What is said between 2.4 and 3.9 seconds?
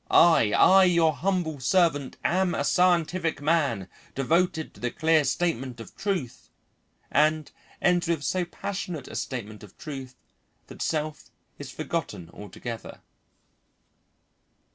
a scientific man,